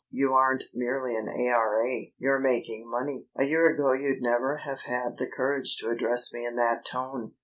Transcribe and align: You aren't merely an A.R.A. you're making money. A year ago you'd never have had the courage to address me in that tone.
You 0.09 0.33
aren't 0.33 0.63
merely 0.73 1.15
an 1.15 1.29
A.R.A. 1.29 2.15
you're 2.17 2.39
making 2.39 2.89
money. 2.89 3.27
A 3.35 3.43
year 3.43 3.69
ago 3.71 3.93
you'd 3.93 4.19
never 4.23 4.57
have 4.65 4.81
had 4.85 5.17
the 5.17 5.29
courage 5.29 5.77
to 5.77 5.91
address 5.91 6.33
me 6.33 6.43
in 6.43 6.55
that 6.55 6.83
tone. 6.83 7.33